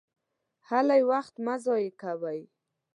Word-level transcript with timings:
هلئ! 0.67 1.01
وخت 1.11 1.35
مه 1.45 1.55
ضایع 1.65 1.91
کوئ! 2.01 2.41